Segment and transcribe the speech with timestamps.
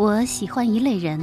[0.00, 1.20] 我喜欢一类人，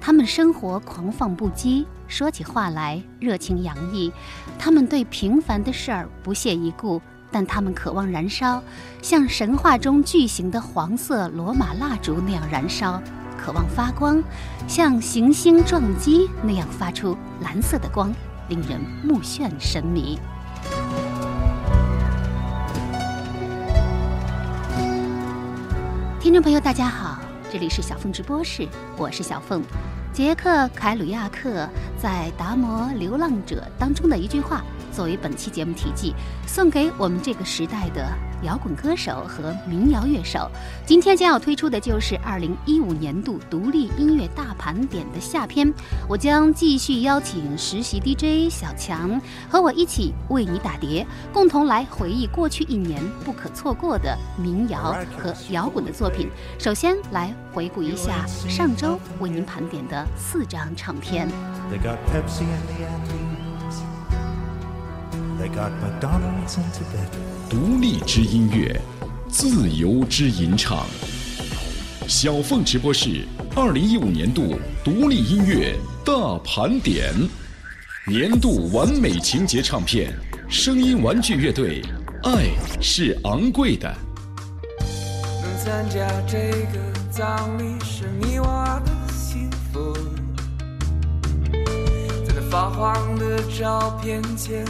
[0.00, 4.12] 他们生活狂放不羁，说起话来热情洋溢。
[4.56, 8.62] 他们对平凡的事儿不屑一顾，但他们渴望燃烧，
[9.02, 13.02] 像神话中巨型的黄色罗马蜡烛那样燃烧，
[13.36, 14.22] 渴望发光，
[14.68, 18.14] 像行星撞击那样发出蓝色的光，
[18.48, 20.16] 令人目眩神迷。
[26.20, 27.11] 听众朋友，大家好，
[27.52, 28.66] 这里是小凤直播室，
[28.96, 29.62] 我是小凤。
[30.10, 34.64] 杰克·凯鲁亚克在《达摩流浪者》当中的一句话。
[34.90, 36.14] 作为本期节目题记，
[36.46, 38.10] 送给我们这个时代的
[38.42, 40.50] 摇滚歌手和民谣乐手。
[40.86, 45.72] 今天将要推出的就是二零一五年度独立音乐大盘点的下篇。
[46.08, 56.28] 我将继续邀请实习 DJ 小强和我一起为你打碟，共同来回忆过去一年不可错过的民谣和摇滚的作品。
[56.58, 61.28] 首先来回顾一下上周为您盘点的四张唱片。
[65.38, 67.31] They got Madonna's in Tibet.
[67.52, 68.74] 独立之音乐，
[69.28, 70.86] 自由之吟唱。
[72.08, 77.12] 小凤直播室二零一五年度独立音乐大盘点，
[78.06, 80.14] 年度完美情节唱片，
[80.48, 81.82] 声音玩具乐队，
[82.22, 82.46] 爱
[82.80, 83.94] 是昂贵的。
[85.42, 86.78] 能参加这个
[87.10, 89.92] 葬礼是你我的幸福，
[92.26, 94.64] 在那发黄的照片前。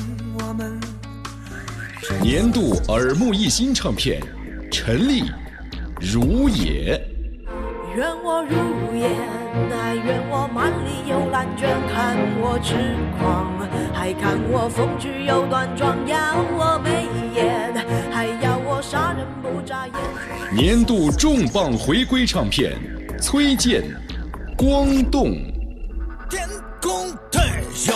[2.20, 4.20] 年度耳目一新唱片，
[4.72, 5.22] 陈粒，
[6.00, 7.00] 如也。
[7.95, 8.56] 愿我如
[8.97, 9.08] 烟，
[9.70, 12.75] 还愿我满里有蓝卷，看我痴
[13.20, 13.56] 狂，
[13.95, 17.73] 还看我风趣又端庄，要我眉眼，
[18.11, 19.95] 还要我杀人不眨眼。
[20.53, 22.73] 年度重磅回归唱片，
[23.20, 23.84] 崔健，
[24.56, 25.30] 光动。
[26.28, 26.48] 天
[26.80, 27.95] 空太小。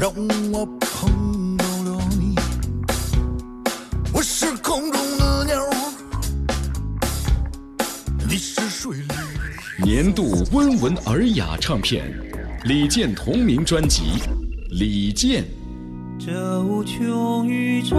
[0.00, 0.12] 让
[0.52, 0.64] 我
[10.00, 12.04] 年度温文尔雅唱片，
[12.66, 14.22] 李健同名专辑，
[14.70, 15.42] 李健。
[16.20, 17.96] 这无穷宇宙，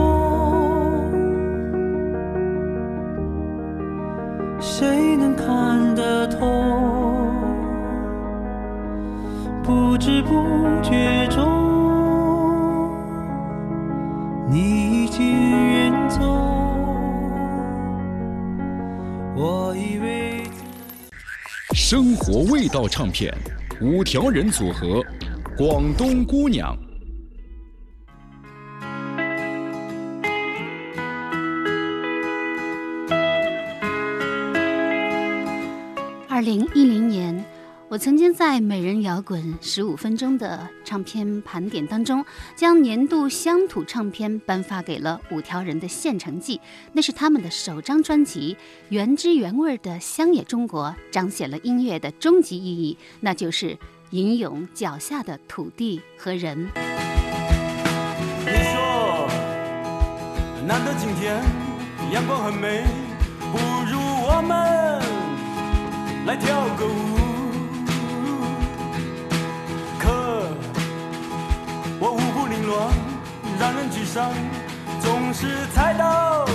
[4.61, 6.39] 谁能看得透？
[9.61, 11.45] 不知不觉中。
[14.49, 14.88] 你
[21.89, 23.35] 生活味道唱片，
[23.81, 25.03] 五条人组合，
[25.57, 26.77] 广东姑娘。
[36.27, 36.78] 二零一。
[37.91, 42.23] 我曾经在《美人摇滚十五分钟》的唱片盘点当中，
[42.55, 46.57] 将年度乡土唱片颁发给了五条人的《县城记》，
[46.93, 48.55] 那是他们的首张专辑，
[48.89, 53.75] 原汁原味的乡野中国，彰显了音乐的终极意义，那就是
[54.11, 56.69] 吟咏脚下的土地和人。
[58.45, 59.27] 你说，
[60.67, 61.41] 难得今天
[62.13, 62.83] 阳光很美，
[63.51, 63.57] 不
[63.91, 64.55] 如我们
[66.27, 67.18] 来跳个舞。
[72.01, 72.89] 我舞步凌乱
[73.59, 74.31] 让人沮丧，
[75.01, 76.45] 总是踩到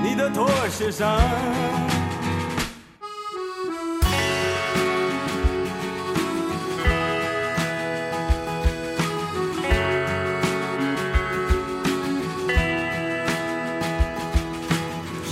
[0.00, 1.18] 你的拖鞋上。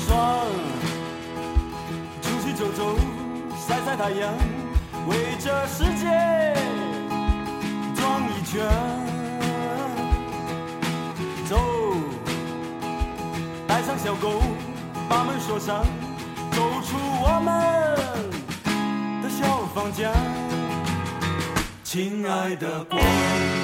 [0.05, 0.47] 爽，
[2.21, 2.97] 出去走走，
[3.57, 4.35] 晒晒太阳，
[5.07, 6.32] 为这世界
[15.43, 15.85] 说唱，
[16.53, 17.51] 走出我们
[19.23, 20.09] 的小房间。
[21.83, 23.03] 亲爱的广东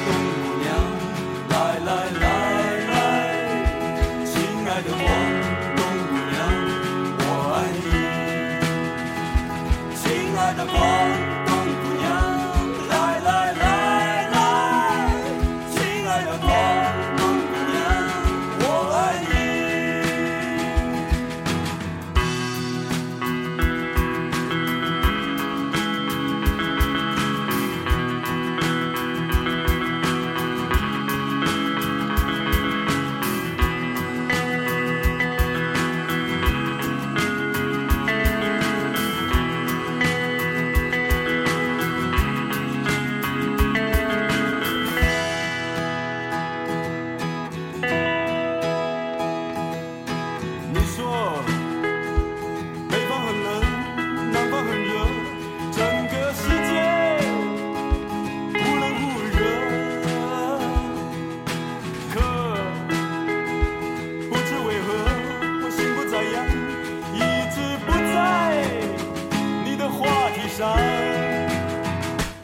[0.05, 0.09] 姑
[0.59, 0.67] 娘，
[1.49, 1.89] 来来
[2.21, 2.27] 来，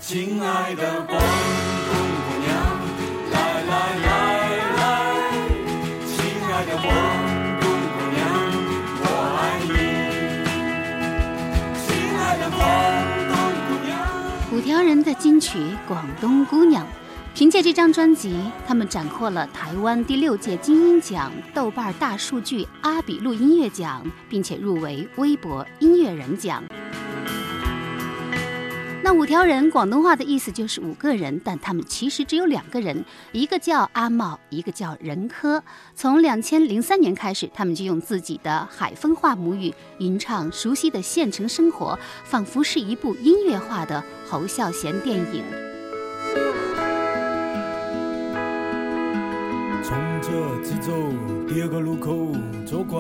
[0.07, 1.25] 亲爱的光谷
[2.29, 2.53] 姑娘
[3.33, 3.73] 来来
[4.03, 4.79] 来
[6.05, 6.15] 亲
[6.45, 6.85] 爱的姑
[8.13, 8.17] 娘
[9.01, 9.05] 我
[9.41, 9.73] 爱你
[11.81, 12.57] 亲爱的姑
[13.87, 13.89] 娘
[14.53, 15.59] 五条人的金曲
[15.89, 16.87] 广东姑娘
[17.35, 26.63] 凭借这张专辑他们斩获了台湾第六届金鹰奖豆瓣大数据阿比录音乐奖并且入围微博音乐人奖。
[29.05, 35.63] 那五条人广东话的意思就是五个人，但他们其实只有两个人，一个叫阿茂，一个叫任科。
[35.95, 45.45] 从两千零三年开始，他们就用自己的海风话母语吟唱熟悉的县城生活，仿佛是一部音乐化的侯孝贤电影。
[49.83, 50.31] 从这
[50.63, 50.95] 直走，
[51.47, 52.33] 第二个路口
[52.65, 52.99] 左拐，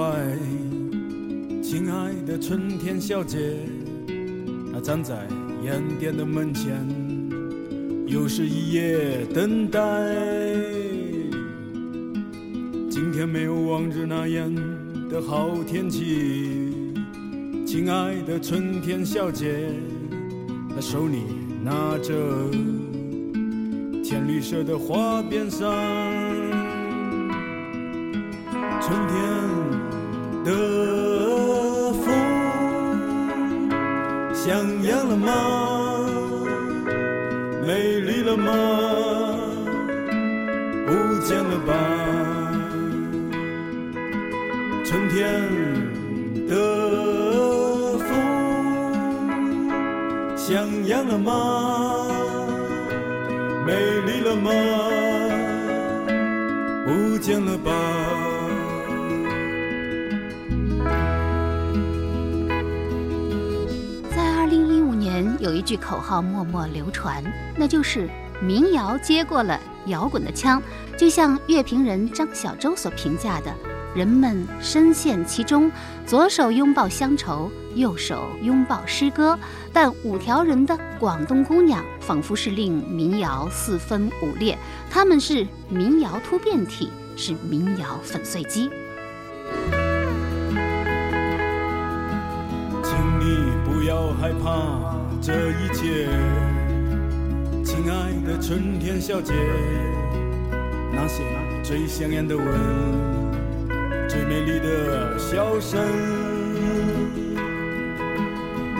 [1.63, 3.57] 亲爱的春天小姐，
[4.75, 5.27] 他站在。
[5.63, 6.87] 烟店的门前，
[8.07, 9.81] 又是一夜等待。
[12.91, 14.55] 今天没有往日那样
[15.09, 16.71] 的好天气，
[17.65, 19.71] 亲爱的春天小姐，
[20.69, 21.23] 那手里
[21.63, 22.13] 拿着
[24.03, 25.67] 浅绿色的花边伞，
[28.83, 29.15] 春天
[30.45, 32.34] 的风。
[34.47, 34.53] 像
[34.83, 35.33] 样了吗？
[37.67, 38.53] 美丽了吗？
[40.87, 40.93] 不
[41.25, 41.73] 见了吧？
[44.85, 45.49] 春天
[46.47, 46.53] 的
[48.01, 48.11] 风
[50.37, 52.07] 像样了吗？
[53.67, 53.73] 美
[54.05, 54.51] 丽了吗？
[56.85, 58.14] 不见了吧？
[65.65, 67.23] 句口号默默流传，
[67.57, 68.09] 那就是
[68.41, 70.63] 民谣接过了摇滚的枪。
[70.97, 73.53] 就像乐评人张小舟所评价的
[73.97, 75.71] ：“人们深陷其中，
[76.07, 79.37] 左手拥抱乡愁，右手拥抱诗歌。
[79.73, 84.57] 但五条人的广东姑娘，仿佛是令民谣四分五裂。
[84.89, 88.71] 他们是民谣突变体，是民谣粉碎机。”
[92.85, 94.94] 请你不要害怕。
[95.27, 96.07] 这一切，
[97.65, 99.33] 亲爱的春天小姐，
[100.93, 101.23] 那些
[101.63, 102.45] 最香艳的吻，
[104.07, 105.81] 最美丽的笑声，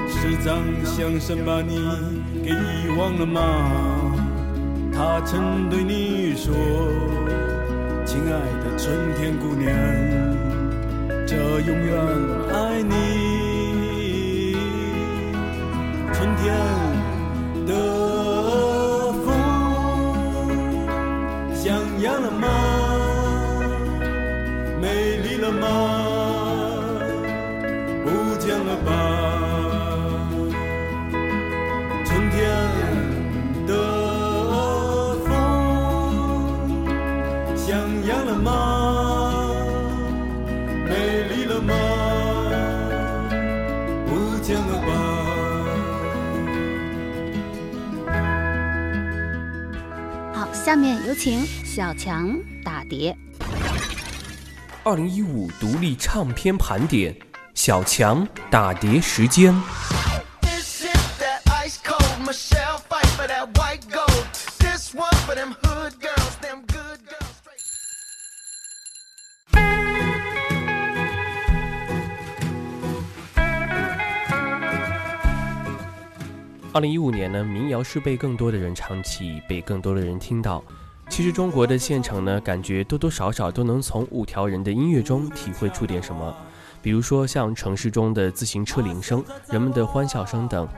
[0.07, 1.81] 是张相声把你
[2.43, 3.41] 给遗忘了吗？
[4.93, 6.53] 他曾对你说，
[8.05, 8.33] 亲爱
[8.63, 9.73] 的春天姑娘，
[11.27, 11.97] 这永远
[12.53, 13.24] 爱你。
[16.45, 16.84] 春
[50.65, 53.15] 下面有请小强打碟。
[54.83, 57.15] 二零一五独立唱片盘点，
[57.53, 59.55] 小强打碟时间。
[76.75, 80.61] 二零一五年呢，民谣是被更多的人唱起，被更多的人听到。
[81.09, 86.37] 其实中国的县城呢，感觉多多少少都能从五条人的音乐中体会出点什么。
[86.83, 90.69] 比如说像城市中的自行车铃声、人们的欢笑声等。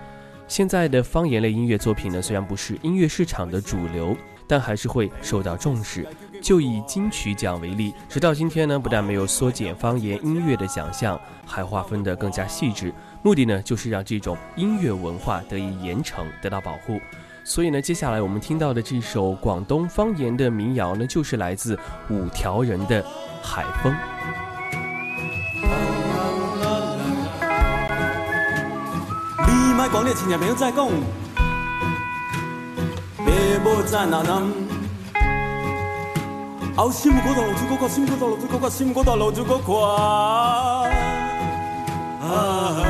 [0.47, 4.15] 现在的方言类音乐作品呢，虽然不是音乐市场的主流，
[4.47, 6.07] 但还是会受到重视。
[6.47, 12.95] 就以金曲奖为例，直到今天呢，不但没有缩减方言音乐的奖项，还划分得更加细致。
[13.21, 17.01] 目的呢，就是让这种音乐文化得以严惩，得到保护。
[17.43, 21.77] 所以呢，接下来我们听到的这首广东方言的民谣呢，就是来自
[22.11, 23.03] 五条人的
[23.43, 23.93] 《海风》。
[29.77, 30.87] 莫讲你亲戚朋友在讲，
[33.17, 33.25] 爸
[33.65, 34.07] 母在
[36.77, 36.87] 哪南？
[36.87, 39.75] 后心骨头露出个心骨头露出个心骨头露出个快。
[42.23, 42.85] 啊！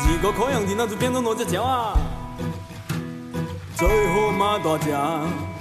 [0.00, 1.96] 一个可样的那就变成哪只鸟啊？
[3.76, 4.90] 最好马大只，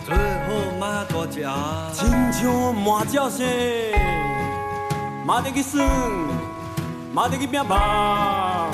[0.06, 0.50] 最好
[0.80, 1.46] 马大只，
[1.94, 3.46] 亲像马脚声，
[5.26, 5.86] 马得去耍，
[7.14, 8.70] 马得去拼吧。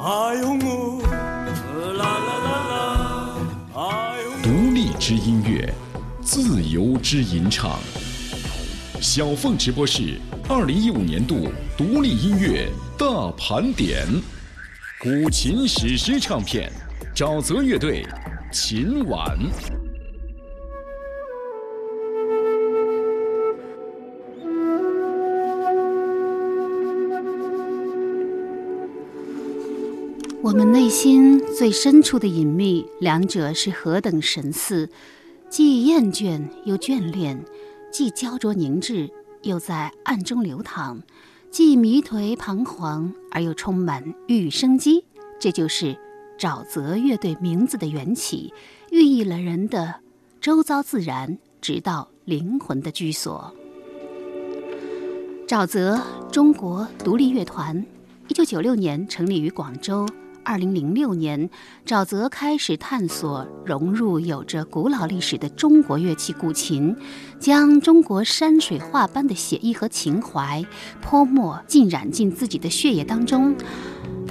[0.00, 0.98] 哎呦我，
[4.42, 5.72] 独立之音乐，
[6.34, 7.78] 自由之吟唱。
[9.02, 12.66] 小凤直播室二零一五年度独立音乐
[12.98, 14.06] 大盘点，
[14.98, 16.72] 古琴史诗唱片，
[17.14, 18.06] 沼泽乐队，
[18.50, 19.38] 琴晚。
[30.42, 34.88] 我们内心最深处的隐秘，两者是何等神似，
[35.52, 37.44] 既厌倦又眷恋，
[37.90, 39.10] 既焦灼凝滞
[39.42, 41.02] 又在暗中流淌，
[41.50, 45.04] 既迷颓彷徨而又充满欲生机。
[45.38, 45.94] 这就是
[46.38, 48.50] 沼泽乐队名字的缘起，
[48.90, 49.96] 寓意了人的
[50.40, 53.54] 周遭自然，直到灵魂的居所。
[55.46, 57.84] 沼泽，中国独立乐团，
[58.28, 60.06] 一九九六年成立于广州。
[60.44, 61.48] 二零零六年，
[61.86, 66.96] 沼泽开始探索融入有着古老历史的中国乐器古琴，
[67.38, 70.64] 将中国山水画般的写意和情怀
[71.00, 73.54] 泼墨浸染进自己的血液当中。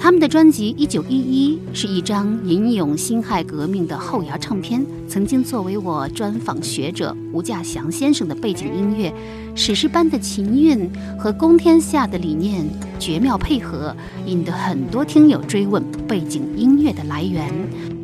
[0.02, 9.14] 他们的专辑《一九一一》是一张吟咏辛亥革命的后摇唱片，曾经作为我专访学者吴稼祥先生的背景音乐。
[9.54, 12.64] 史诗般的琴韵和公天下的理念
[12.98, 13.94] 绝妙配合，
[14.26, 18.01] 引得很多听友追问背景音乐的来源。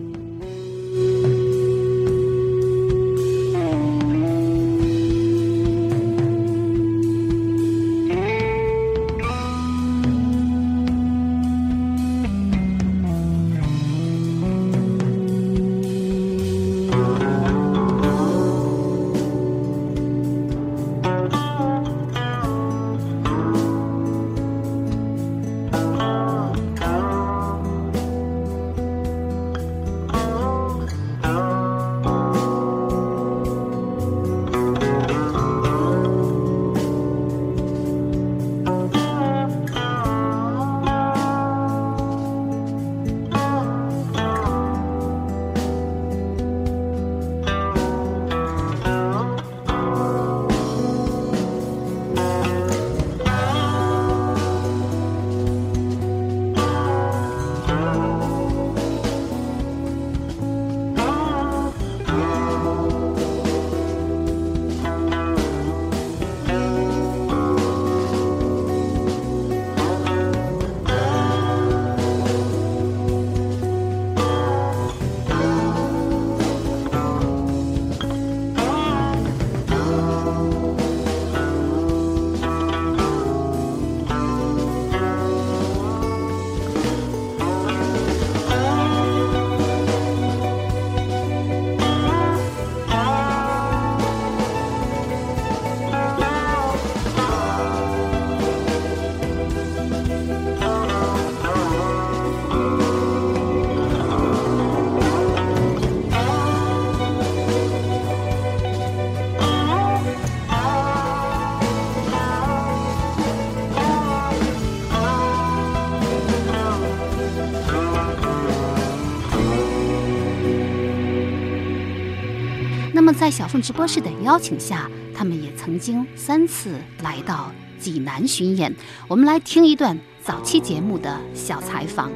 [123.39, 128.75] 小凤直播室的邀请下，他们也曾经三次来到济南巡演。
[129.07, 132.11] 我们来听一段早期节目的小采访。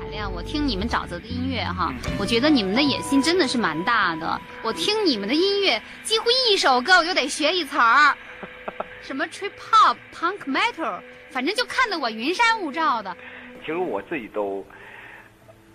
[0.00, 4.40] 海亮，我听你们沼泽的音乐哈，我觉得你们的野心真的是蛮大的。
[4.62, 8.16] 我听你们的音乐，几乎一首歌我就得学一词儿，
[9.06, 10.98] 什么 trip hop、punk metal，
[11.28, 13.14] 反正就看得我云山雾罩的。
[13.60, 14.64] 其实我自己都。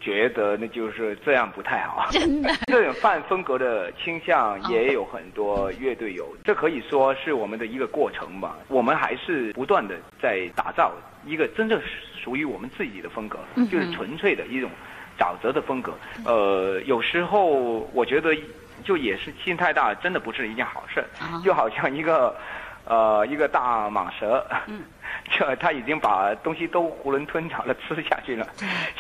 [0.06, 2.54] 觉得那就是这样不太好， 真的。
[2.72, 8.56] 这种泛风格的倾向也有很多乐队有，这可以说是我们的一个过程吧。
[8.68, 10.94] 我们还是不断的在打造
[11.26, 11.82] 一个真正
[12.24, 13.40] 属于我们自己的风格，
[13.72, 14.70] 就是纯粹的一种
[15.18, 15.92] 沼泽的风格。
[16.24, 18.38] 呃，有时候我觉得
[18.84, 21.04] 就也是心太大，真的不是一件好事。
[21.44, 22.36] 就好像一个
[22.86, 24.46] 呃一个大蟒蛇。
[25.32, 28.48] 这他已经把东西都囫囵吞枣的吃下去了，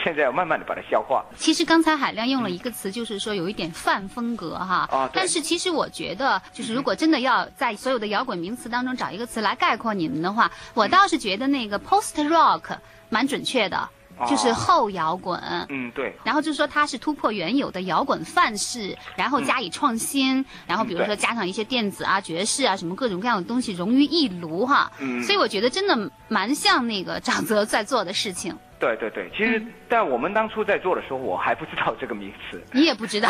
[0.03, 1.23] 现在要慢慢的把它消化。
[1.37, 4.87] 其实刚才海亮用了一个词，就是说有一点泛风格哈。
[4.91, 12.77] 啊，但是其实我觉得，就是如果真的要在所有的摇滚名词当中找一个词来概括你们的话，我倒是觉得那个 post rock
[13.09, 13.89] 蛮准确的。
[14.27, 28.55] 就是后摇滚，嗯对，然后就是说它是突破原有的摇滚范式，然后加以创新，然后比如说加上一些电子啊、爵士啊什么各种各样的东西融于一炉哈，嗯，所以我觉得真的蛮像那个沼泽在做的事情。
[28.77, 32.61] 对对对，其实，在我们当初在做的时候，我还不知道这个名词。
[32.73, 33.29] 你也不知道。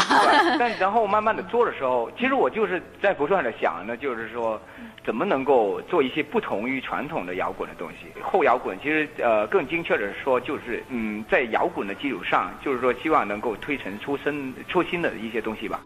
[0.58, 4.60] 但然后慢慢的做的时候，其实我就是在不断的想呢，就是说，
[5.06, 8.08] 怎么能够做一些不同于传统的摇滚的东西。
[8.24, 15.80] 后摇滚其实呃更精确的说，就是嗯在摇滚的基础上，就是说希望能够推陈出新、出新的一些东西吧。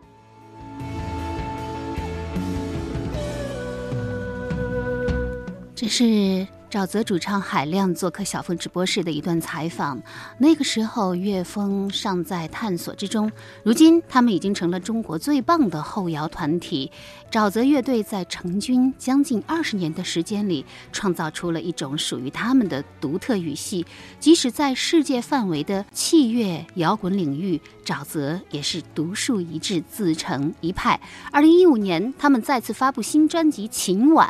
[5.75, 6.47] 这是。
[6.69, 9.99] 沼泽主唱海亮做客小峰直播室的一段采访。
[10.37, 13.31] 那个时候，乐风尚在探索之中。
[13.63, 16.91] 如今，他们已经成了中国最棒的后摇团体。
[17.31, 23.85] 沼泽乐队在成军将近二十年的时间里，创造出了一种属于他们的独特语系。
[24.19, 30.99] 即使在世界范围的器乐摇滚领域，沼泽也是独树一帜，自成一派。
[31.31, 34.27] 二零一五年，他们再次发布新专辑《晴晚》。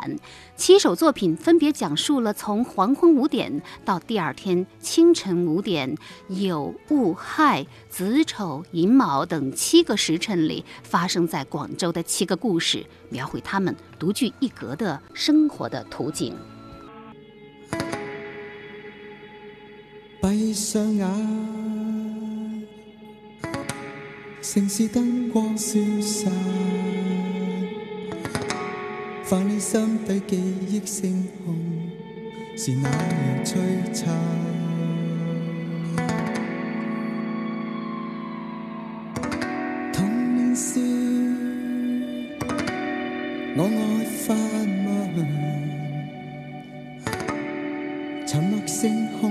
[0.56, 5.96] 七首作品分别讲述了从黄昏五点到第二天清晨五点，
[6.28, 16.36] 有雾亥、子丑、寅卯等七个时辰里发生在广州的七个故事，描绘他们独具一格的生活的图景。
[20.22, 22.66] 闭上眼，
[24.42, 26.30] 城市灯光消散。
[29.24, 30.36] 泛你心底记
[30.68, 31.56] 忆星空，
[32.56, 33.56] 是那样璀
[33.92, 34.59] 璨。
[48.80, 49.29] 星空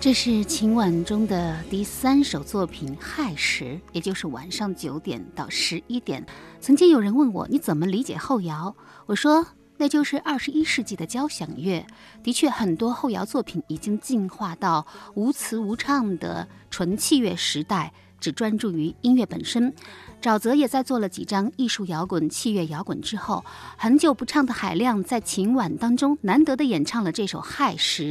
[0.00, 6.24] 这是晴晚中的第三首作品《亥时》，也就是晚上九点到十一点。
[6.58, 8.74] 曾经有人问我，你怎么理解后摇？
[9.04, 11.86] 我说，那就是二十一世纪的交响乐。
[12.22, 14.86] 的确，很多后摇作品已经进化到
[15.16, 19.74] 无词无唱的纯器乐时代，只专注于音乐本身。
[20.22, 23.44] 沼泽也在做了几张艺术摇滚、器乐摇滚之后，
[23.76, 28.04] 很久不唱的海亮在晴晚当中难得的演唱了这首《亥时》，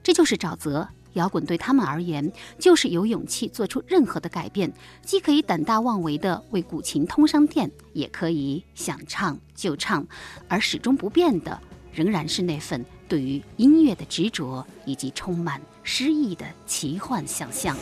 [0.00, 0.90] 这就是沼泽。
[1.14, 4.72] 摇滚对他们而言，就是有勇气做出任何的改变，
[5.02, 10.06] 既可以胆大妄为的为古琴通上电，也可以想唱就唱，
[10.48, 11.60] 而始终不变的，
[11.92, 17.76] 仍然是那份对于音乐的执着，以及充满诗意的奇幻想象。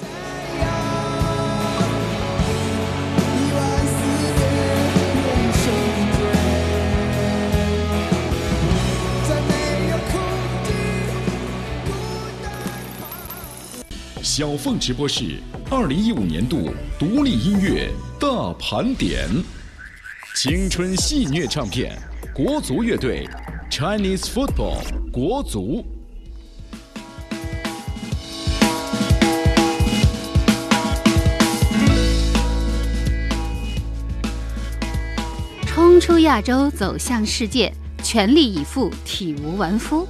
[14.23, 19.29] 小凤直播室二零一五年度独立音乐大盘点，
[20.37, 22.01] 青春戏谑唱片，
[22.33, 23.29] 国足乐队
[23.69, 24.79] ，Chinese Football，
[25.11, 25.85] 国足。
[35.67, 37.73] 冲出亚洲，走向世界，
[38.05, 40.07] 全力以赴，体无完肤。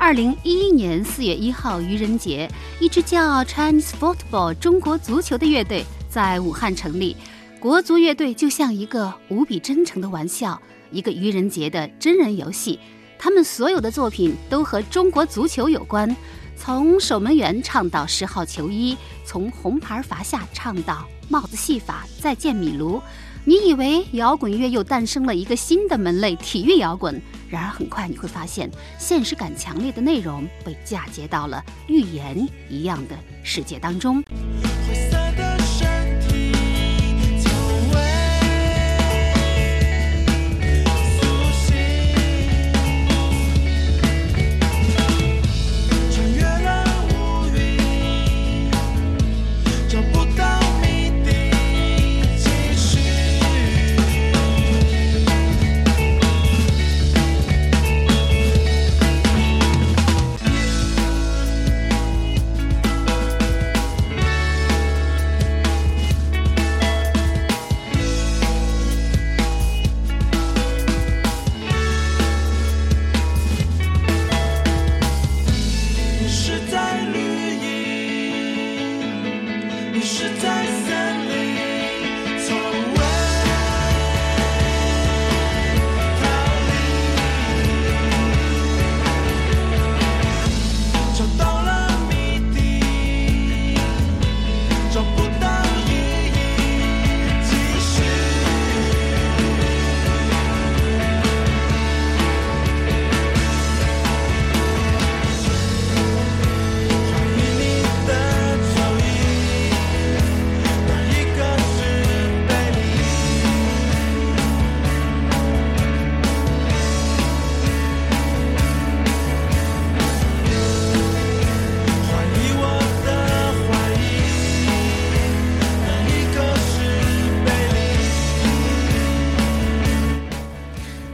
[0.00, 7.16] 二零一一年四月一号愚人节，一支叫 Chinese Football 中国足球的乐队在武汉成立。
[7.58, 12.78] 国足乐队就像一个无比真诚的玩笑，一个愚人节的真人游戏。
[13.18, 16.16] 他们所有的作品都和中国足球有关，
[16.56, 23.02] 从守门员唱到十号球衣，从红牌罚下唱到帽子戏法，再见米卢。
[23.44, 27.20] 你以为摇滚乐又诞生了一个新的门类——体育摇滚？
[27.48, 34.22] 然而很快你会发现，现实感强烈的内容被嫁接到了寓言一样的世界当中。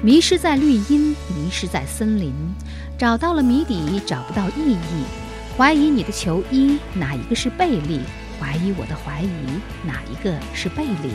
[0.05, 2.31] 迷失在绿荫，迷失在森林，
[2.99, 5.05] 找到了谜底，找不到意义。
[5.57, 8.01] 怀疑你的球衣，哪一个是贝利？
[8.39, 9.29] 怀疑我的怀疑，
[9.83, 11.11] 哪一个是背离？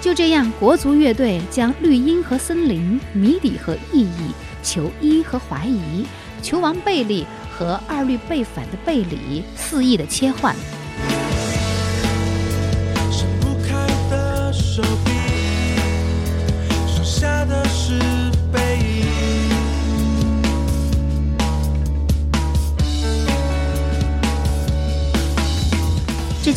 [0.00, 4.32] 就这样，国足乐队将绿荫和森林、谜底和意义、
[4.64, 6.04] 球衣和怀疑、
[6.42, 7.24] 球王贝利
[7.56, 10.56] 和二律背反的贝里肆意的切换。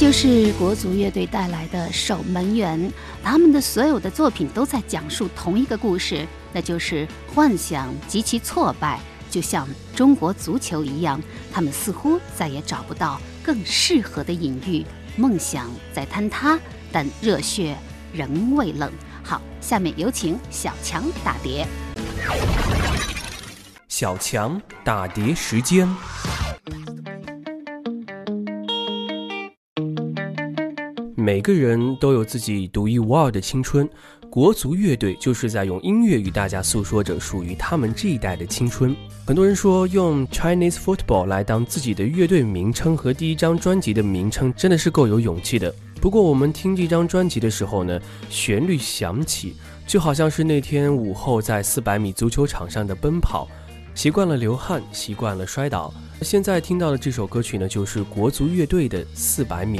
[0.01, 2.89] 就是国足乐队带来的《守门员》，
[3.23, 11.21] 他们的所有的作品都在讲述同一个故事，那就是幻想及其挫败，就像中国足球一样，
[11.53, 14.83] 他们似乎再也找不到更适合的隐喻。
[15.15, 16.57] 梦想在坍塌，
[16.91, 17.77] 但热血
[18.11, 18.91] 仍未冷。
[19.21, 21.67] 好，下面有请小强打碟。
[23.87, 25.87] 小强打碟时间。
[31.21, 33.87] 每个人都有自己独一无二的青春，
[34.27, 38.95] 国足乐队就是在用音乐与大家诉说着属于他们这一代的青春。
[39.27, 45.71] 很多人说用 Chinese Football 来当自己的乐队名称和第一张专辑的名称，真的是够有勇气的。
[46.01, 49.53] 不过我们听这张专辑的时候呢，旋律响起，
[49.85, 53.47] 就好像是那天午后在四百米足球场上的奔跑，
[53.93, 55.93] 习惯了流汗，习惯了摔倒。
[56.23, 59.77] 现在听到的这首歌曲呢，就是国足乐队的《四百米》。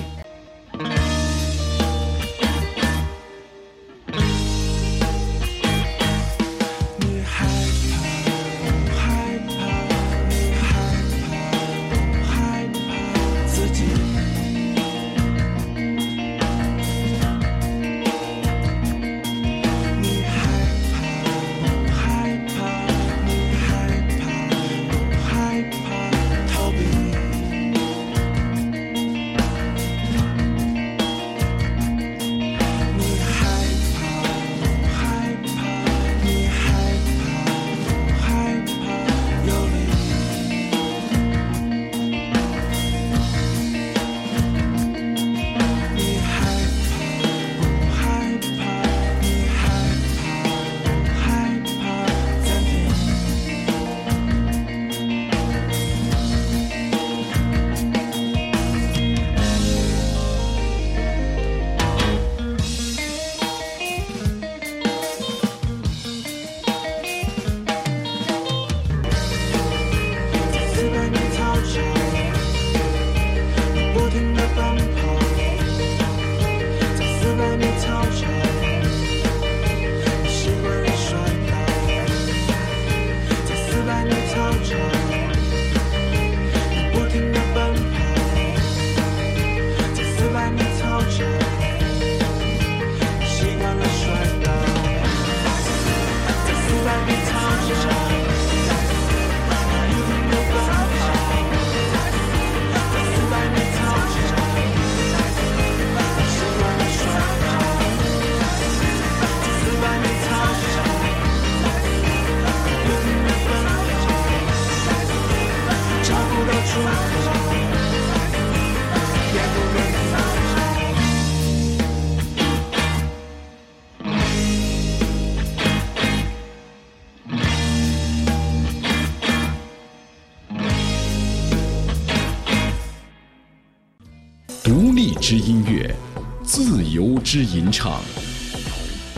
[135.22, 135.96] 之音乐，
[136.44, 138.02] 自由之吟唱。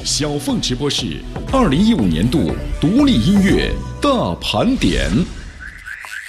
[0.03, 5.09] 小凤直播室二零一五年度独立音乐大盘点。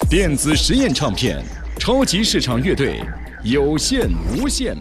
[0.09, 1.43] 电子实验唱片，
[1.77, 3.01] 超级市场乐队，
[3.43, 4.77] 有限无限。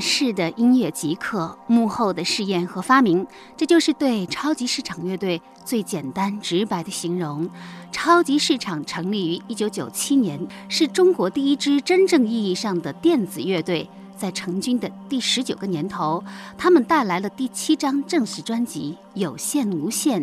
[0.00, 7.46] 问世的音乐极客，幕后的试验和发明，这就是对超级市场乐队最简单直白的形容。
[7.92, 13.86] 超级市场成立于一九九七年，是中国第一支真正意义上的电子乐队。
[14.16, 16.24] 在成军的第十九个年头，
[16.56, 20.22] 他们带来了第七张正式专辑《有限无限》，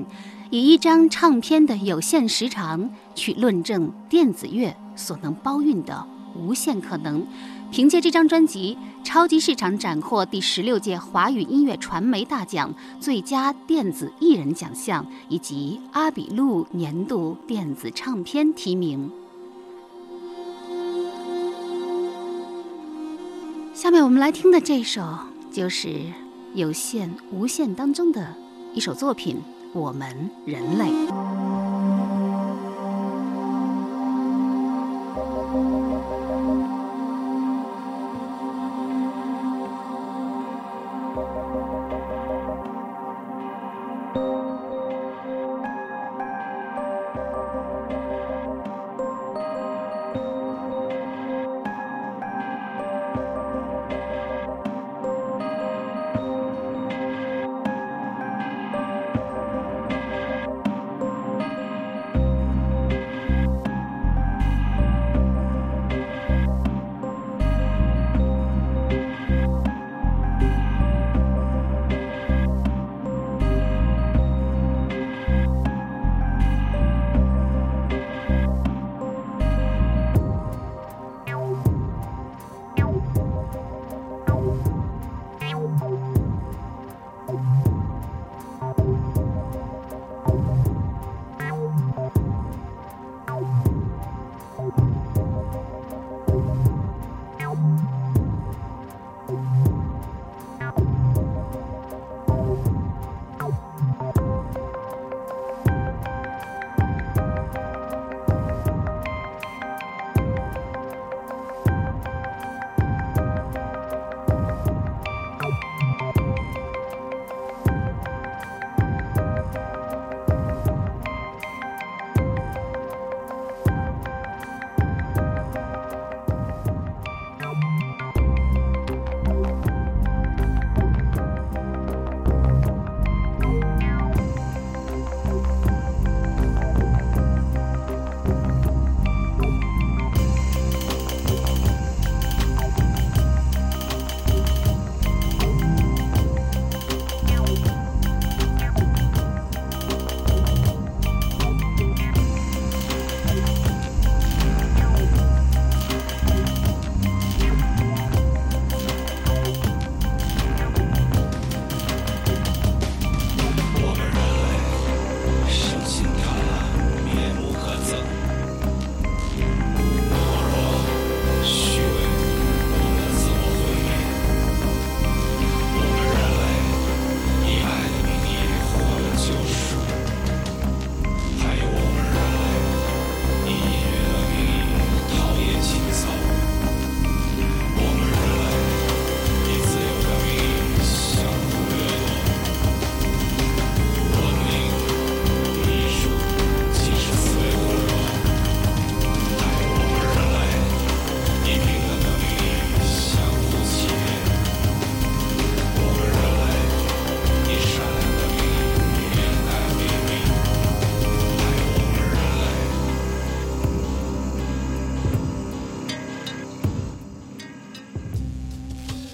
[0.50, 6.04] 以一张唱片的有限时长去论证电子乐所能包蕴的
[6.36, 7.28] 无限可能。
[7.70, 19.10] 凭借这张专辑，超级市场斩获第十六届华语音乐传媒大奖最佳电子艺人奖项以及阿比路年度电子唱片提名。
[23.74, 25.02] 下面我们来听的这首
[25.54, 25.88] 就是
[26.54, 28.36] 《有限无限》当中的
[28.74, 29.38] 一首作品
[29.72, 30.84] 《我们人类》。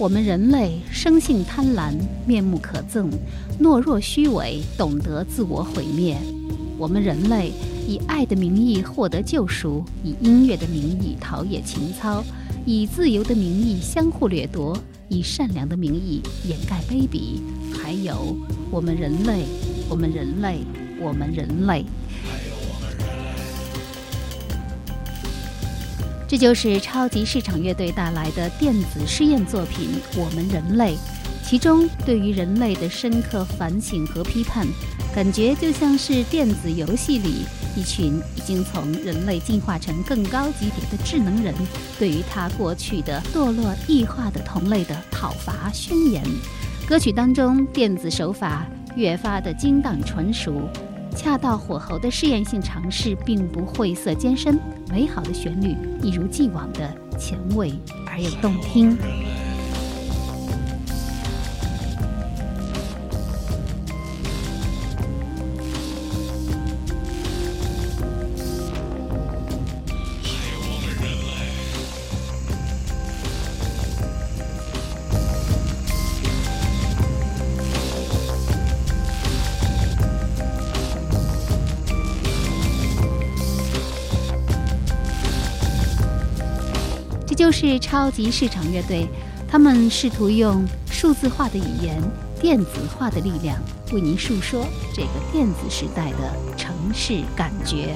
[0.03, 1.93] 我们人类生性贪婪，
[2.27, 3.07] 面目可憎，
[3.61, 6.17] 懦弱虚伪，懂得自我毁灭。
[6.77, 7.53] 我们人类
[7.87, 12.21] 以爱的名义获得救赎，以音乐的名义陶冶情操，
[12.65, 17.39] 以自由的名义相互掠夺，以善良的名义掩盖卑鄙。
[17.73, 18.35] 还有
[18.69, 19.45] 我们人类，
[19.87, 20.57] 我们人类，
[20.99, 21.85] 我们人类。
[26.34, 30.93] 这就是超级市场乐队带来的电子试验作品《我们人类》，
[31.48, 34.65] 其中对于人类的深刻反省和批判，
[35.13, 41.54] 感觉就像是电子游戏里一群已经从人类进化成更高级别的智能人，
[42.00, 46.24] 对于他过去的堕落异化的同类的讨伐宣言。
[46.88, 48.65] 歌曲当中电子手法
[48.96, 50.67] 越发的精当纯熟。
[51.13, 57.71] 恰到火候的试验性尝试，并不晦涩艰深，美好的旋律一如既往的前卫
[58.08, 58.97] 而又动听。
[87.65, 89.08] 是超级市场乐队，
[89.47, 91.97] 他们试图用数字化的语言、
[92.41, 93.58] 电子化的力量，
[93.93, 97.95] 为您述说这个电子时代的城市感觉。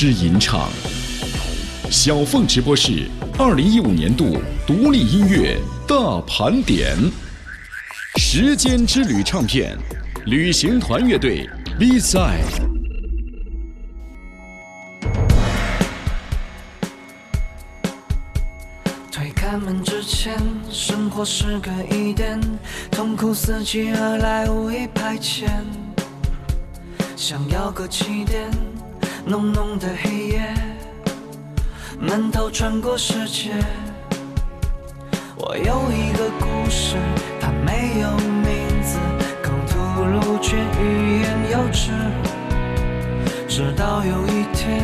[0.00, 0.68] 之吟唱。
[1.90, 5.58] 小凤直播室二零一五年度独立音乐
[5.88, 6.96] 大盘点。
[8.14, 9.76] 时间之旅唱片，
[10.26, 12.38] 旅行团乐队 B side。
[19.10, 22.40] 推开门之前，生活是个疑点，
[22.92, 25.48] 痛苦伺机而来，无意排遣。
[27.16, 28.48] 想要个起点，
[29.28, 30.40] 浓浓的黑夜，
[32.00, 33.50] 闷头穿过世界。
[35.36, 36.96] 我有一个故事，
[37.38, 38.98] 它没有名字，
[39.42, 41.90] 口吐露却欲言又止。
[43.46, 44.80] 直到有一天，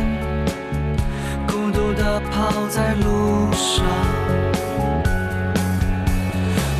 [1.47, 3.83] 孤独地跑在路上。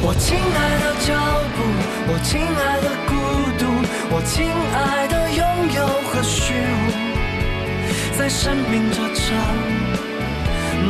[0.03, 1.15] 我亲爱的脚
[1.55, 1.57] 步，
[2.13, 3.11] 我亲爱的孤
[3.57, 3.65] 独，
[4.11, 7.14] 我亲爱的拥有和虚无，
[8.17, 9.25] 在生命这场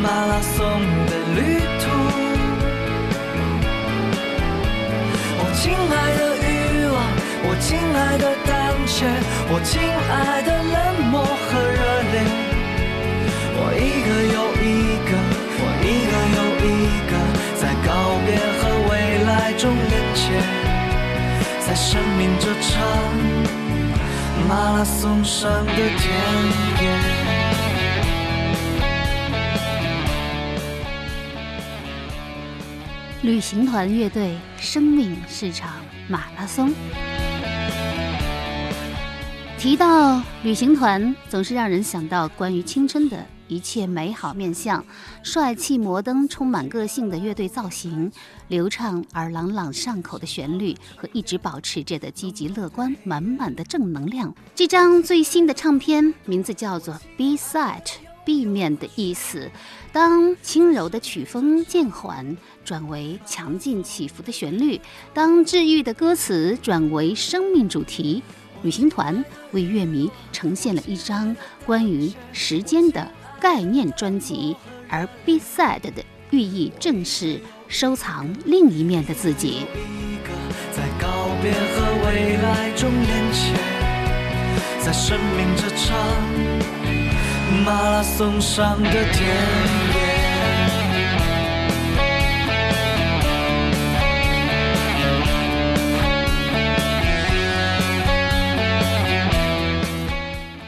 [0.02, 0.64] 马拉松
[1.08, 1.84] 的旅途。
[5.40, 6.48] 我亲爱的欲
[6.86, 6.96] 望，
[7.48, 8.54] 我亲爱的胆
[8.86, 8.94] 怯，
[9.50, 10.76] 我亲爱的冷
[11.10, 11.82] 漠和热
[12.14, 12.16] 烈。
[13.58, 14.64] 我一个又一
[15.10, 15.12] 个，
[15.58, 16.70] 我一个又一
[17.10, 17.12] 个，
[17.60, 17.90] 在告
[18.24, 18.62] 别和
[18.92, 18.94] 未
[19.26, 20.24] 来中连接，
[21.66, 22.72] 在生命这场
[24.48, 26.04] 马拉松上的田
[26.82, 27.15] 野。
[33.26, 36.72] 旅行团乐队生命市场马拉松。
[39.58, 44.86] 提到旅行团，总是让人想到关于青春的一切美好面相：
[45.24, 48.12] 帅气、摩登、充满个性的乐队造型，
[48.48, 54.32] 流畅而朗朗上口的旋律，和一直保持着的积极乐观、满满的正能量。
[54.54, 57.90] 这张最新的唱片名字叫做《B Side
[58.26, 58.72] 避免》。
[58.78, 59.50] 的意思，
[59.94, 64.82] 当轻柔的曲风渐缓转为强劲起伏的旋律，
[65.14, 68.22] 当治愈的歌词转为生命主题，
[68.64, 71.34] 旅行团为乐迷呈现了一张
[71.66, 73.10] 关于时间的
[73.40, 74.58] 概念专辑，
[74.90, 79.68] 而 BESIDE 的寓意正是收藏另一面的自己。
[80.74, 83.54] 在告别和未来中连接，
[84.84, 85.96] 在生命这场
[87.66, 89.26] 马拉松上的田
[90.00, 90.05] 野。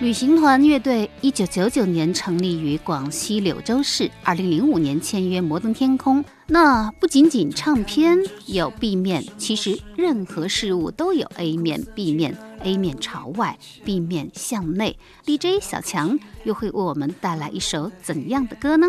[0.08, 6.24] 旅行团乐队一九九九年成立于广西柳州市，二零零五年签约摩登天空。
[6.46, 12.34] 那不仅仅唱片有 B 面，其实任何事物都有 A 面、B 面。
[12.62, 14.98] A 面朝外，B 面向内。
[15.26, 18.88] DJ 小强又会为我们带来一首怎样的歌呢？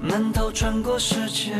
[0.00, 1.52] 闷头穿过世界，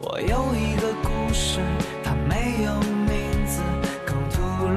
[0.00, 1.60] 我有一个故事，
[2.02, 3.03] 它没有，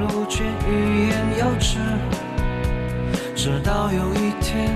[0.08, 1.78] 不缺欲言又止。
[3.36, 4.74] 直到有一天，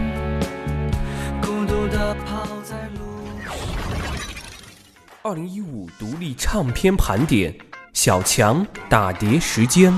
[1.40, 3.52] 孤独的跑在路上。
[5.22, 7.54] 二零一五独立唱片盘点。
[7.92, 9.92] 小强打碟时间。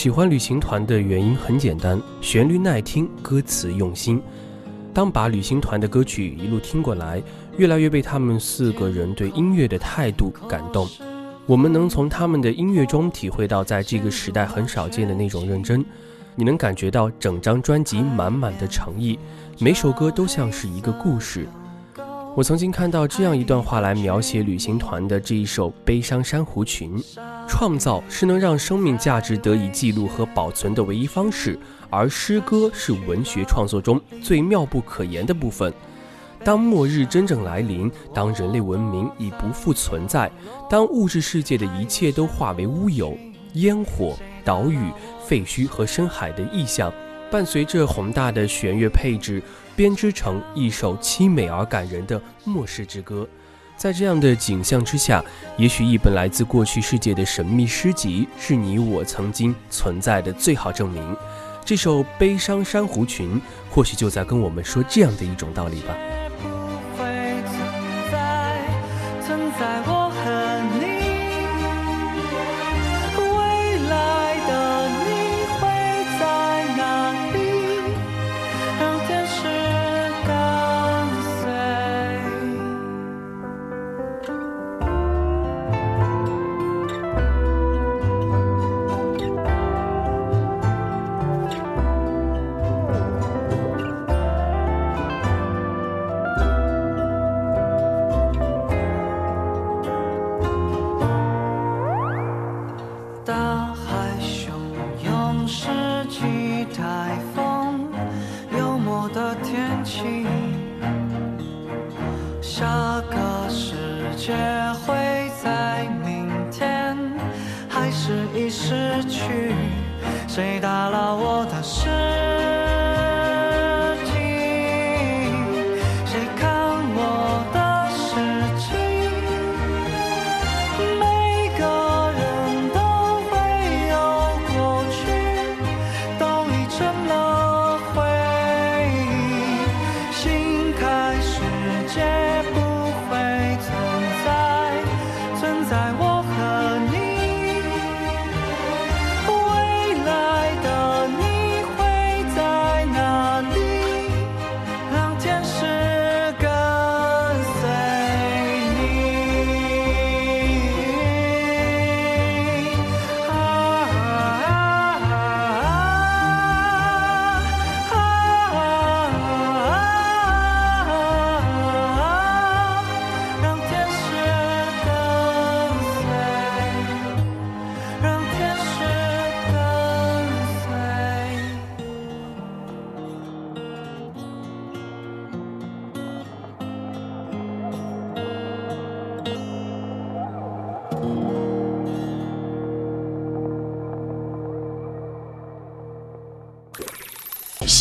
[0.00, 4.18] 喜欢旅行团的原因很简单，旋律耐听，歌词用心。
[4.94, 7.22] 当把旅行团的歌曲一路听过来，
[7.58, 10.88] 越来越被他们四个人对音乐的态度感动。
[11.44, 15.84] 我们能从他们的音乐中体会到，在这个时代很少见的那种认真。
[16.34, 19.18] 你能感觉到整张专辑满满的诚意，
[19.58, 21.46] 每首歌都像是一个故事。
[22.36, 26.96] 我曾经看到这样一段话来描写旅行团的这一首《悲伤珊瑚群》：
[27.48, 31.58] 创造是能让生命价值得以记录和保存的唯一方式，
[31.90, 35.72] 而诗歌是文学创作中最妙不可言的部分。
[36.44, 40.30] 当末日真正来临，当人类文明已不复存在，
[40.68, 43.18] 当物质世界的一切都化为乌有，
[43.54, 44.14] 烟火、
[44.44, 44.78] 岛屿、
[45.26, 46.92] 废墟和深海的意象，
[47.28, 49.42] 伴随着宏大的弦乐配置，
[49.80, 53.26] 编织成一首凄美而感人的末世之歌。
[53.78, 55.24] 在这样的景象之下，
[55.56, 61.16] 也许一本来自过去世界的神秘诗集，是你我曾经存在的最好证明。
[61.64, 63.36] 这首《悲伤珊瑚群》，
[63.70, 65.96] 或许就在跟我们说这样的一种道理吧。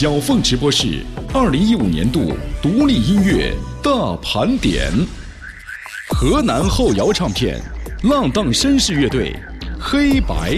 [0.02, 2.32] 小凤直播室二零一五年度
[2.62, 4.90] 独立音乐大盘点，
[6.08, 7.62] 河南后摇唱片
[8.04, 9.36] 浪荡绅士乐队，
[9.78, 10.58] 黑白。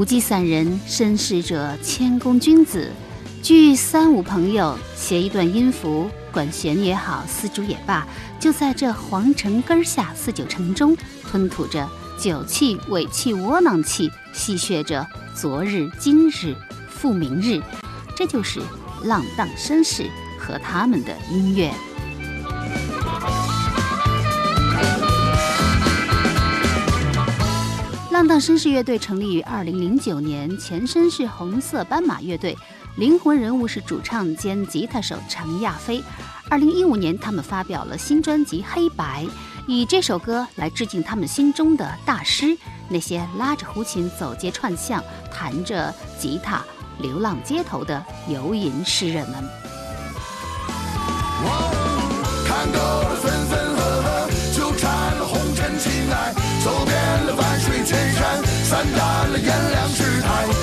[0.00, 2.90] 无忌散人，绅士者谦恭君子。
[3.42, 8.08] 聚三五朋友，携一段音符，管弦也好，丝竹也罢，
[8.40, 10.96] 就在这皇城根下四九城中，
[11.30, 11.86] 吞吐着
[12.18, 16.56] 酒气、尾气、窝囊气，戏谑着昨日、今日、
[16.88, 17.60] 复明日。
[18.16, 18.58] 这就是
[19.04, 21.70] 浪荡绅士和他们的音乐。
[28.30, 32.56] 荡绅士乐队成立于二零零九年，前身是红色斑马乐队，
[32.96, 36.00] 灵魂人物是主唱兼吉他手程亚飞。
[36.48, 39.24] 二零一五年，他们发表了新专辑《黑白》，
[39.66, 42.56] 以这首歌来致敬他们心中的大师——
[42.88, 45.02] 那些拉着胡琴走街串巷、
[45.32, 46.62] 弹着吉他
[47.00, 49.42] 流浪街头的游吟诗人们。
[52.46, 58.09] 看够了分分合合，纠缠了红尘情爱，走遍了万水千，
[58.70, 60.59] 散淡了炎凉之态，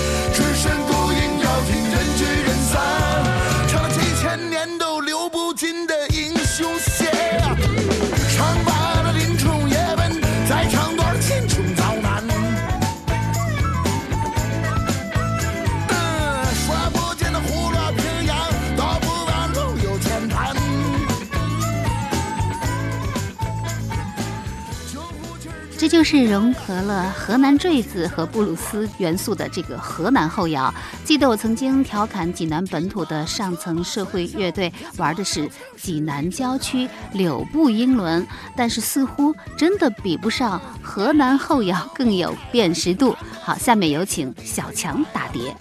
[26.09, 30.73] 是融合了河南坠子和布鲁斯元素的这个河南后摇。
[31.03, 43.13] 记得我曾经调侃济南本土的上层社会乐队玩的是济南郊区柳布英伦，但是似乎真的比不上河南后摇更有辨识度。
[43.43, 45.53] 好，下面有请小强打碟。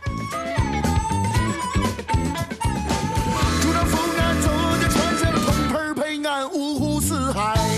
[3.60, 4.48] 拄着风啊，走
[4.80, 7.75] 着船上的铜盆儿陪俺五湖四海。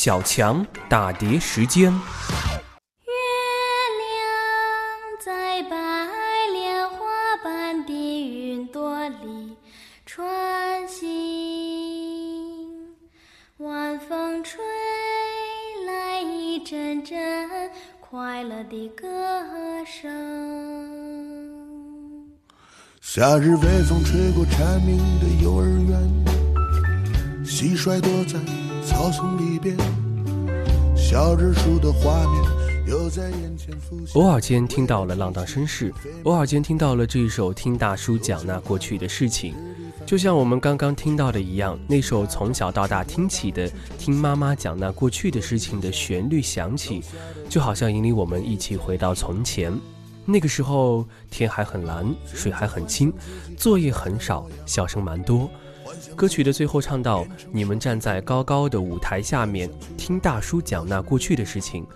[0.00, 1.92] 小强打碟时间。
[1.92, 1.98] 月
[3.98, 4.06] 亮
[5.20, 5.76] 在白
[6.52, 6.98] 莲花
[7.42, 9.56] 般的云朵里
[10.06, 11.04] 穿行，
[13.56, 14.60] 晚风吹
[15.84, 17.18] 来一阵阵
[18.00, 19.04] 快乐的歌
[19.84, 20.08] 声。
[23.00, 26.00] 夏日微风吹过蝉鸣的幼儿园，
[27.44, 28.38] 蟋蟀躲在
[28.88, 29.76] 草丛里边，
[30.96, 32.42] 小日出的画面
[32.86, 34.14] 又在眼前浮现。
[34.14, 35.92] 偶尔间听到了浪荡绅士，
[36.24, 39.54] 偶尔间听到了这一首听大叔讲那过去的事情，
[40.06, 47.02] 就像我们刚刚听到的一样，那首从小到大听起的听妈妈讲那过去的事情的旋律响起，
[47.46, 49.70] 就好像引领我们一起回到从前。
[50.24, 53.12] 那个时候天还很蓝，水还很清，
[53.54, 55.50] 作业很少，笑声蛮多。
[56.16, 61.86] 歌曲的最后唱到：“你们站在高高的舞台下面，听大叔讲那过去的事情。”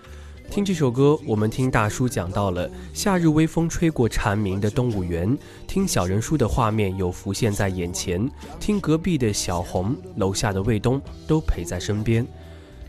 [0.51, 5.35] 听这首歌，我们听大叔讲到了夏日微风吹过蝉鸣的动物园，
[5.67, 8.31] 听小人书的画面又浮现在眼前，
[8.61, 12.27] 听隔壁的小红、楼下的卫东都陪在身边。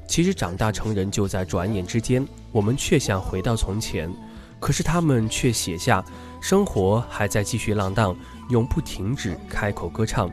[0.05, 4.13] 其实长大成人就在转眼之间，我们却想回到从前，
[4.59, 6.03] 可是他们却写下：
[6.41, 8.13] 生活还在继续浪荡，
[8.49, 10.29] 永不停止开口歌唱。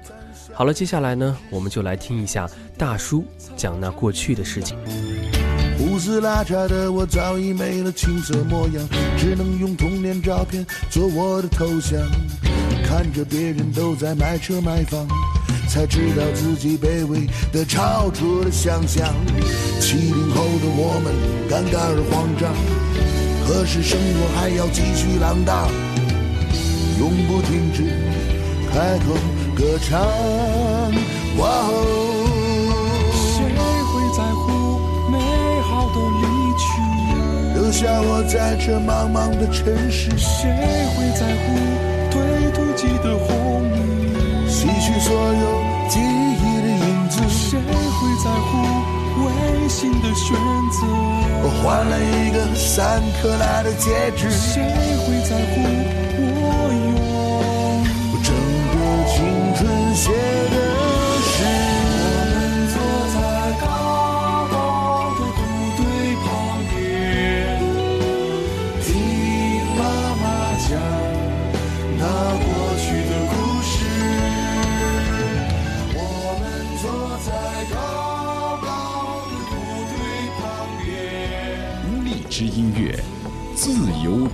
[0.61, 2.47] 好了，接下来呢，我们就来听一下
[2.77, 3.25] 大叔
[3.57, 4.77] 讲那过去的事情。
[5.79, 8.87] 胡子拉碴的我早已没了青涩模样，
[9.17, 11.99] 只能用童年照片做我的头像。
[12.85, 15.09] 看着别人都在买车买房，
[15.67, 19.15] 才知道自己卑微的超出了想象。
[19.81, 21.15] 七零后的我们
[21.49, 22.53] 尴尬而慌张，
[23.49, 25.71] 可是生活还要继续浪荡，
[26.99, 27.83] 永不停止
[28.71, 29.17] 开口
[29.61, 30.01] 歌唱。
[31.37, 31.77] 哇哦！
[33.13, 33.45] 谁
[33.93, 34.81] 会在乎
[35.13, 35.15] 美
[35.61, 36.25] 好的离
[36.57, 36.65] 去？
[37.55, 40.09] 留下我在这茫茫的城市。
[40.17, 40.49] 谁
[40.97, 41.53] 会在乎
[42.11, 42.17] 推
[42.53, 43.29] 土机的轰
[43.69, 44.49] 鸣？
[44.49, 45.45] 洗去所有
[45.91, 47.21] 记忆的影子。
[47.29, 48.49] 谁会在乎
[49.27, 49.29] 违
[49.69, 50.35] 心的选
[50.73, 50.81] 择？
[51.43, 54.31] 我换了一个三克拉的戒指。
[54.31, 54.63] 谁
[55.05, 55.61] 会在乎
[56.33, 56.41] 我
[56.89, 56.97] 有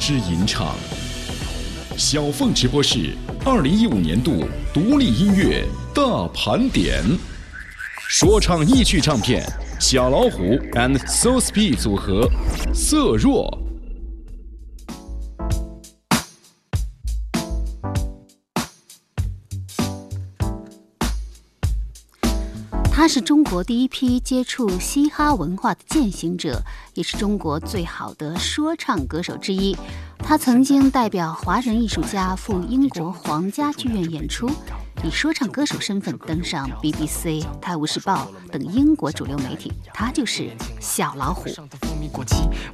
[0.07, 0.73] 之吟唱。
[1.97, 7.03] 小凤直播室二零一五年度独立音乐大盘点。
[8.09, 9.45] 说唱意趣唱片，
[9.81, 12.31] 小老虎 and So Speed 组合，
[12.73, 13.66] 色弱。
[23.07, 26.61] 他是中国第一批接触嘻哈文化的践行者，
[26.95, 29.77] 也是中国最好的说唱歌手之一。
[30.19, 34.51] 他曾经代表华人艺术家赴英国皇家剧院演出。
[35.05, 41.49] 以说唱歌手身份登上 BBC、《泰晤士报》等英国主流媒体，他就是小老虎。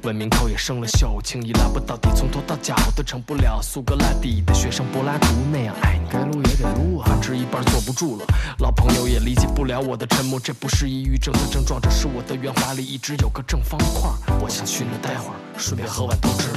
[0.03, 6.09] 文明口也生了锈，轻易拉不到底，从头到脚都成不了苏格拉底的学生柏拉图那样爱你。
[6.09, 8.25] 该撸也得撸啊，反之一半坐不住了。
[8.59, 14.09] 老朋友也理解不了我的沉默，这不是抑郁症的症状，这是我的圆滑里一直有个正方块。
[14.41, 16.47] 我想去那待会儿，顺便喝碗豆汁。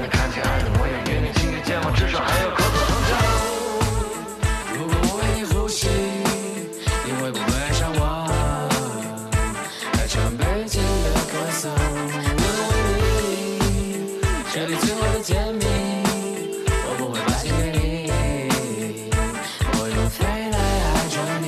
[0.00, 3.18] 你看见爱的模样，给你轻的肩膀，至少还有个可能。
[4.78, 5.88] 如果我为你呼吸，
[7.04, 8.30] 你会不会爱上我？
[9.94, 11.62] 爱着北京的咳嗽，
[12.22, 12.70] 想问问
[13.00, 14.20] 你，
[14.52, 15.64] 这里最后的甜蜜，
[16.86, 18.10] 我不会败给你。
[19.72, 20.56] 我用飞来
[20.94, 21.46] 爱着你，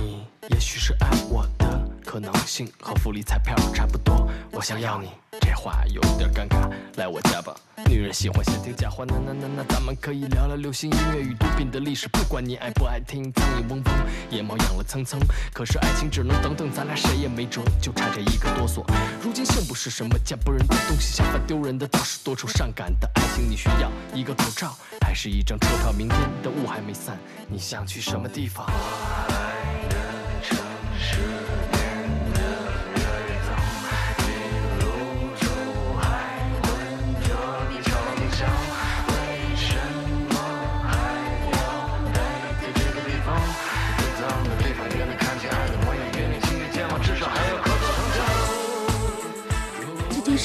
[0.00, 1.64] 你也许是爱我的
[2.06, 2.66] 可能性。
[2.80, 5.10] 和福利彩票差不多，我想要你。
[5.58, 7.52] 话有点尴尬，来我家吧。
[7.86, 13.32] 女人喜欢先听假话，那那那那，咱们可以聊聊流行音乐与毒品的历史，不管你爱不爱听。
[13.32, 15.18] 苍蝇嗡嗡，野猫养了蹭蹭，
[15.52, 18.84] 可是爱情只能等等，咱俩谁也没辙，就差这一个哆嗦。
[19.20, 23.50] 如今幸不是什么见不人的东西，相反丢人的倒是多愁善感的爱情。
[23.50, 25.92] 你需要一个口罩，还是一张车票？
[25.92, 28.64] 明天的雾还没散，你想去什么地方？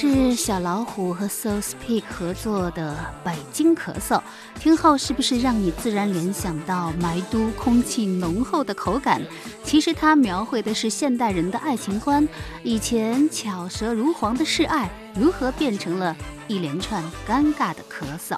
[0.05, 2.93] 是小老虎和 So Speak 合作的
[3.25, 4.17] 《北京咳嗽》，
[4.59, 9.21] 听后是不是让你自然联想到霾都空气浓厚的口感？
[9.63, 12.27] 其实它描绘的是现代人的爱情观，
[12.63, 16.13] 以前巧舌如簧的示爱，如何变成了
[16.49, 18.37] 一连串尴尬的咳嗽？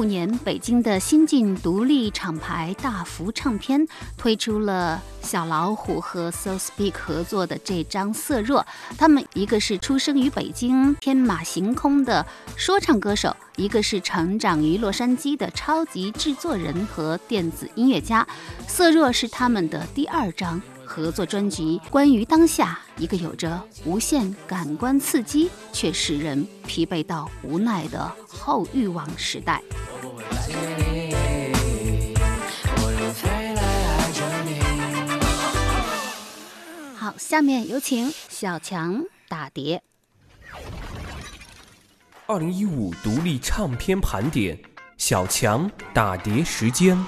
[0.00, 3.86] 五年北京的新晋独立厂牌大福唱片
[4.16, 8.62] 推出了小老虎和 So Speak 合作的这张《色弱》。
[8.96, 12.24] 他们一个是出生于北京天马行空的
[12.56, 18.26] 说唱歌手，一个是成长于洛杉矶的超级制作人和电子音乐家。
[18.66, 29.62] 《色弱》是他们的第二张合作专辑，关于当下一个有着无限感官刺激却使人疲惫到无奈的后欲望时代。
[36.96, 39.80] 好，下面有请小强打碟。
[42.26, 44.58] 二零一五独立唱片盘点，
[44.98, 46.98] 小强打碟时间。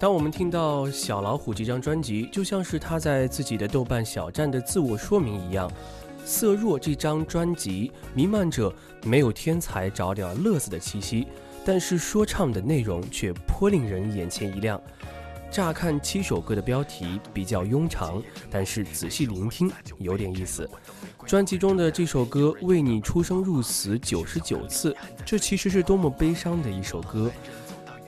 [0.00, 5.68] 当我们听到小老虎这张专辑，就像是他在自己的豆瓣小站的自我说明一样，
[6.24, 8.72] 《色弱》这张专辑弥漫着
[9.02, 11.26] 没有天才找点乐子的气息，
[11.64, 14.80] 但是说唱的内容却颇令人眼前一亮。
[15.50, 19.68] 乍看七首歌的标题比较庸长，但是仔细聆听
[19.98, 20.68] 有点意思。
[21.26, 24.92] 专辑中的这首歌《为你出生入死九十九次》，
[25.26, 27.32] 这其实是多么悲伤的一首歌。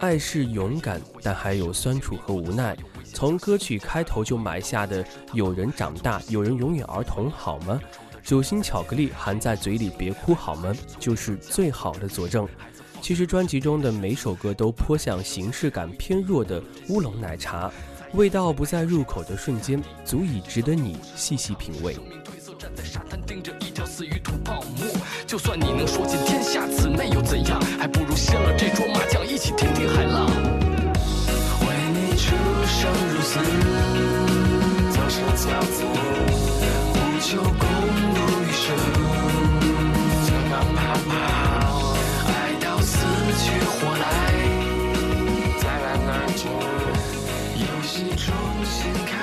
[0.00, 2.74] 爱是勇敢，但还有酸楚和无奈。
[3.04, 7.78] 从歌曲开头就埋下的“有人长大，有人永远儿童”，好吗？
[8.22, 10.74] 酒心巧克力含在嘴里别哭，好吗？
[10.98, 12.48] 就是最好的佐证。
[13.02, 17.70] 其实专辑中的每首歌都颇像形式感偏弱的乌龙奶茶，
[18.14, 21.94] 味道不在入口的瞬间，足以值得你细细品味。
[22.60, 24.86] 站在沙滩盯着一条死鱼吐泡沫，
[25.26, 27.58] 就算你能说尽天下，此内又怎样？
[27.78, 30.26] 还不如掀了这桌麻将，一起听听海浪。
[30.26, 32.36] 为你出
[32.68, 33.40] 生入死，
[34.92, 35.84] 早生骄子，
[36.92, 37.64] 不求共
[38.12, 38.76] 度余生，
[40.26, 41.96] 就让跑跑，
[42.28, 42.30] 爱
[42.60, 42.92] 到死
[43.40, 44.04] 去活来，
[45.56, 46.44] 再然而止，
[47.56, 48.28] 游戏重
[48.66, 49.16] 新开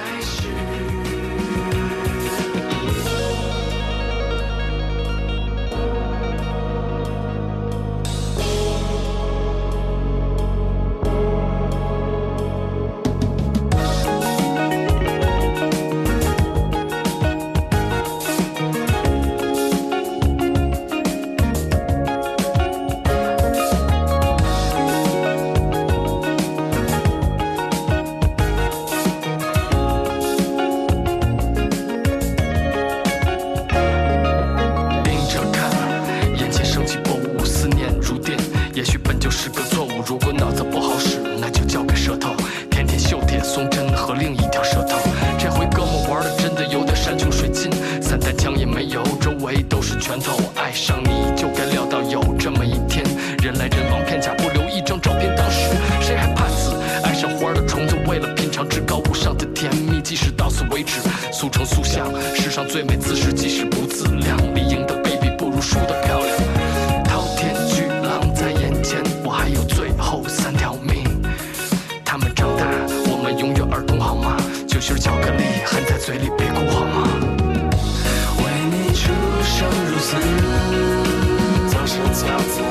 [74.88, 74.93] 吗？
[74.93, 77.09] 就巧克力含在嘴里，别哭好吗？
[78.38, 79.11] 为你出
[79.43, 80.15] 生入死，
[81.69, 82.61] 早生骄子，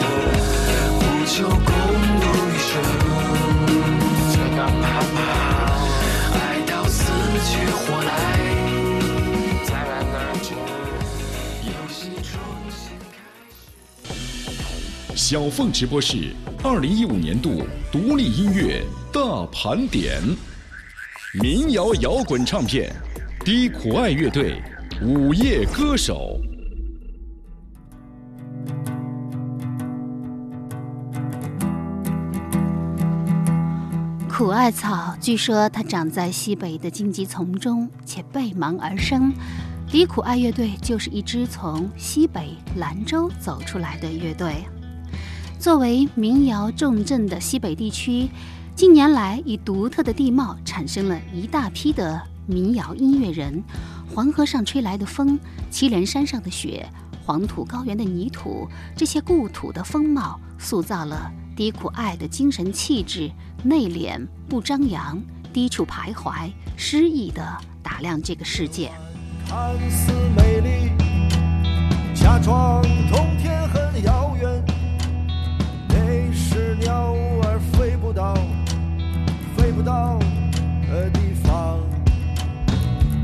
[0.98, 2.72] 不求共度余生，
[4.32, 5.16] 就让跑跑，
[6.32, 6.36] 爱
[6.66, 7.04] 到死
[7.44, 8.08] 去活来，
[9.66, 10.48] 再然而止，
[11.66, 12.32] 游戏重
[12.70, 13.14] 新开
[13.54, 15.14] 始。
[15.14, 20.22] 小凤直播室二零一五年度独立音乐大盘点，
[21.42, 22.90] 民谣摇滚唱片，
[23.44, 24.58] 低苦爱乐队，
[25.02, 26.40] 午夜歌手。
[34.30, 39.30] 苦艾草，据说它长在西北的荆棘丛中，且背芒而生。
[39.90, 44.64] 低苦艾乐队就是一支从西北兰州走出来的乐队。
[45.58, 48.28] 作为民谣重镇的西北地区，
[48.76, 53.64] 近年来以独特的地貌产生了一大批的民谣音乐人。
[54.14, 56.86] 黄河上吹来的风，祁连山上的雪，
[57.24, 63.30] 黄土高原的泥土，这些故土的风貌，塑造了低苦艾的精神气质。
[63.64, 65.18] 内敛不张扬，
[65.54, 67.42] 低处徘徊，诗意地
[67.82, 68.92] 打量这个世界。
[69.48, 70.92] 看似美丽，
[72.14, 73.26] 假装冬
[79.86, 80.18] 到
[80.90, 81.78] 的地方。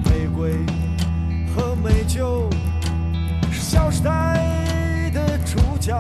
[0.05, 0.53] 玫瑰
[1.53, 2.49] 和美酒
[3.51, 5.93] 是《小时代》的主角，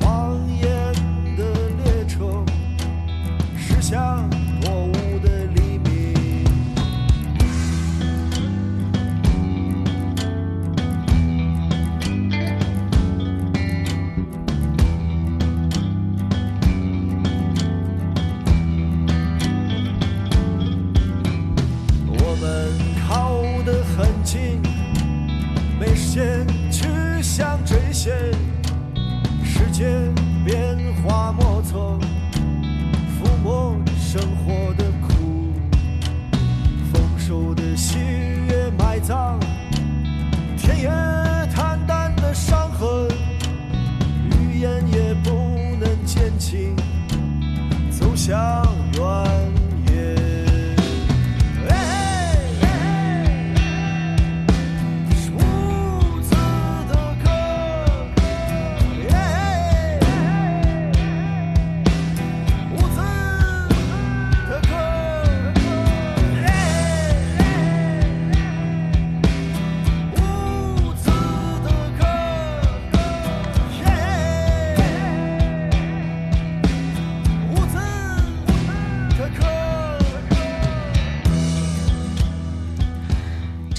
[0.00, 0.70] 荒野
[1.36, 1.44] 的
[1.84, 2.42] 列车
[3.58, 4.26] 驶向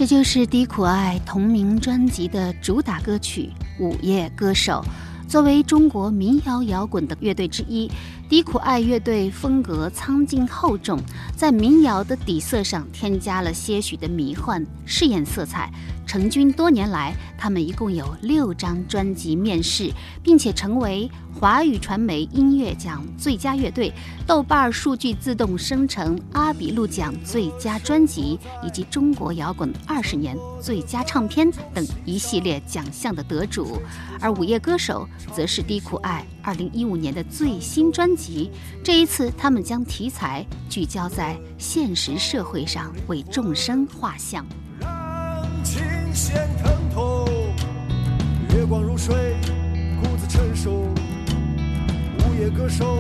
[0.02, 4.84] 这就是低苦爱同名专辑的主打歌曲《午夜歌手》。
[5.30, 7.88] 作为中国民谣摇滚的乐队之一，
[8.32, 10.98] 低苦爱乐队风格苍劲厚重，
[11.36, 15.70] 在民谣的底色上添加了些许的迷幻试验色彩。
[16.08, 19.92] 成军多年来，他们一共有六张专辑面世，
[20.24, 21.10] 并且成为
[21.40, 23.94] 华语传媒音乐奖最佳乐队、
[24.26, 33.82] 豆瓣数据自动生成阿比路奖最佳专辑以及中国摇滚二十年最佳唱片等一系列奖项的得主。
[34.20, 38.21] 而《午夜歌手》则是低苦爱二零一五年的最新专辑。
[38.84, 44.46] 这一次，他们将题材聚焦在现实社会上，为众生画像。
[44.80, 45.82] 让琴
[46.14, 47.28] 弦疼痛，
[48.56, 49.36] 月光如水，
[50.02, 50.88] 故自成熟。
[52.20, 52.98] 午夜歌手，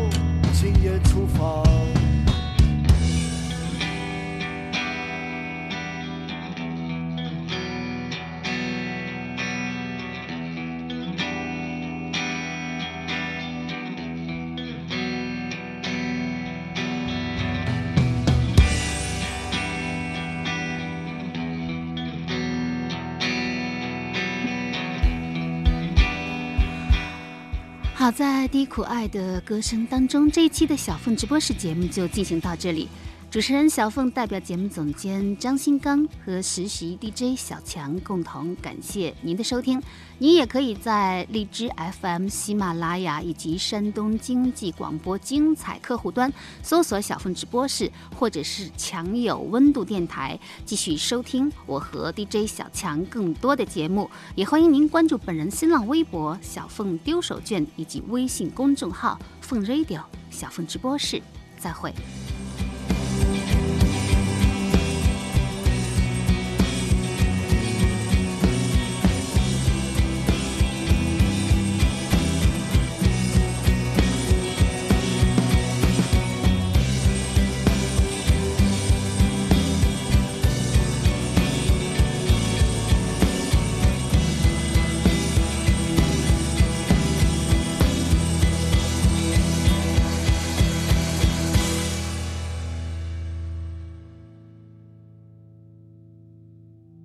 [0.53, 2.00] 今夜出发。
[28.11, 32.89] 在低苦爱的歌声当中，这一期的小凤直播室节目就进行到这里。
[33.31, 39.81] 主持人小凤代表节目总监张新刚和实习 DJ 小强共同感谢您的收听。
[40.17, 41.71] 您也可以在荔枝
[42.01, 46.29] FM、喜马拉雅以及山东经济广播精彩客户端
[46.61, 54.11] 搜索“小凤直播室”或者是“强有温度电台”，继续收听我和 DJ 小强更多的节目。
[54.35, 61.21] 也欢迎您关注本人新浪微博“小凤丢手绢”以及微信公众号“凤 radio 小凤直播室”。
[61.57, 61.93] 再会。